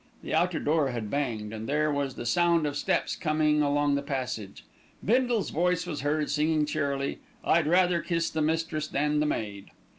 The 0.23 0.33
outer 0.33 0.59
door 0.59 0.89
had 0.89 1.11
banged, 1.11 1.53
and 1.53 1.69
there 1.69 1.91
was 1.91 2.15
the 2.15 2.25
sound 2.25 2.65
of 2.65 2.75
steps 2.75 3.15
coming 3.15 3.61
along 3.61 3.93
the 3.93 4.01
passage. 4.01 4.65
Bindle's 5.05 5.51
voice 5.51 5.85
was 5.85 6.01
heard 6.01 6.31
singing 6.31 6.65
cheerily, 6.65 7.19
"I'd 7.43 7.67
rather 7.67 8.01
Kiss 8.01 8.27
the 8.31 8.41
Mistress 8.41 8.87
than 8.87 9.19
the 9.19 9.27
Maid." 9.27 9.67